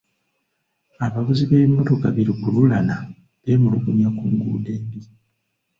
[1.05, 2.95] Abavuzi b'ebimotoka bilukululana
[3.43, 4.99] beemulugunya ku nguudo embi.